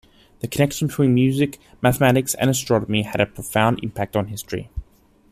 [0.39, 4.67] The connection between music, mathematics, and astronomy had a profound impact on history.